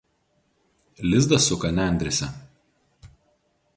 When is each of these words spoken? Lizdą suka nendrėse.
Lizdą 1.11 1.39
suka 1.49 1.71
nendrėse. 1.81 2.31